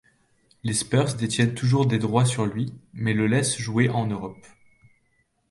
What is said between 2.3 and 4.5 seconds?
lui, mais le laisse jouer en Europe.